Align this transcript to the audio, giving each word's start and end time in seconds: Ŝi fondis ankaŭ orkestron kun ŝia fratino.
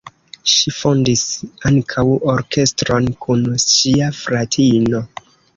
Ŝi 0.51 0.71
fondis 0.77 1.21
ankaŭ 1.71 2.05
orkestron 2.33 3.13
kun 3.27 3.47
ŝia 3.67 4.11
fratino. 4.25 5.05